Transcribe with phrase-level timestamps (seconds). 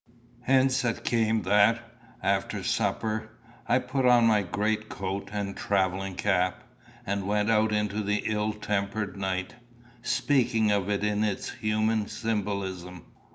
[0.41, 1.79] Hence it came that,
[2.23, 3.29] after supper,
[3.67, 6.63] I put on my great coat and travelling cap,
[7.05, 9.53] and went out into the ill tempered night
[10.01, 13.03] speaking of it in its human symbolism.